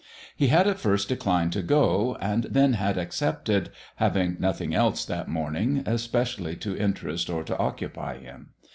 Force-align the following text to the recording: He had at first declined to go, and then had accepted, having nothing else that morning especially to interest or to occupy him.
He 0.35 0.47
had 0.47 0.65
at 0.65 0.79
first 0.79 1.09
declined 1.09 1.53
to 1.53 1.61
go, 1.61 2.17
and 2.19 2.45
then 2.45 2.73
had 2.73 2.97
accepted, 2.97 3.69
having 3.97 4.35
nothing 4.39 4.73
else 4.73 5.05
that 5.05 5.27
morning 5.27 5.83
especially 5.85 6.55
to 6.55 6.75
interest 6.75 7.29
or 7.29 7.43
to 7.43 7.55
occupy 7.59 8.17
him. 8.17 8.49